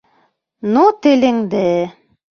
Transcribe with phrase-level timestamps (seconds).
[0.77, 1.63] Ну, телеңде!